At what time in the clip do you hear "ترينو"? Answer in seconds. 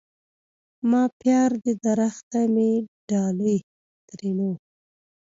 4.07-4.51